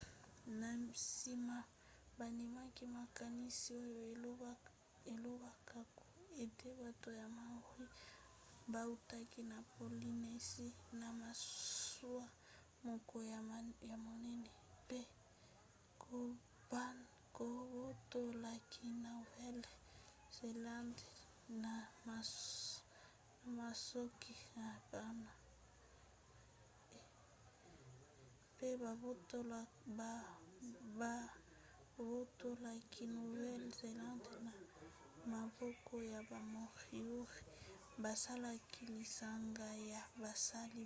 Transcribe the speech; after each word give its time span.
na 0.61 0.69
nsima 0.85 1.57
bandimaki 2.17 2.83
makanisi 2.97 3.71
oyo 3.85 4.01
elobaka 5.13 5.79
ete 6.43 6.67
bato 6.81 7.09
ya 7.21 7.27
maori 7.37 7.87
bautaki 8.73 9.41
na 9.51 9.57
polynésie 9.73 10.69
na 11.01 11.07
masuwa 11.21 12.25
moko 12.87 13.15
ya 13.31 13.39
monene 14.05 14.49
mpe 14.85 14.99
babotolaki 16.71 18.85
nouvelle-zélande 19.05 21.07
na 34.43 34.53
maboko 35.33 35.93
ya 36.11 36.19
ba 36.29 36.39
moriori 36.53 37.47
basalaki 38.03 38.81
lisanga 38.95 39.69
ya 39.91 40.01
basali-bilanga 40.21 40.79